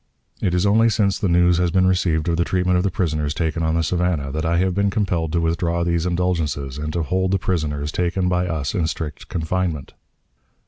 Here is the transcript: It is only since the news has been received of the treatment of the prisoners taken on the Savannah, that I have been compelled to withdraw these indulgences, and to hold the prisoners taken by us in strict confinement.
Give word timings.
It 0.41 0.55
is 0.55 0.65
only 0.65 0.89
since 0.89 1.19
the 1.19 1.29
news 1.29 1.59
has 1.59 1.69
been 1.69 1.85
received 1.85 2.27
of 2.27 2.35
the 2.35 2.43
treatment 2.43 2.75
of 2.75 2.83
the 2.83 2.89
prisoners 2.89 3.35
taken 3.35 3.61
on 3.61 3.75
the 3.75 3.83
Savannah, 3.83 4.31
that 4.31 4.47
I 4.47 4.57
have 4.57 4.73
been 4.73 4.89
compelled 4.89 5.31
to 5.33 5.39
withdraw 5.39 5.83
these 5.83 6.07
indulgences, 6.07 6.79
and 6.79 6.91
to 6.93 7.03
hold 7.03 7.29
the 7.29 7.37
prisoners 7.37 7.91
taken 7.91 8.27
by 8.27 8.47
us 8.47 8.73
in 8.73 8.87
strict 8.87 9.27
confinement. 9.29 9.93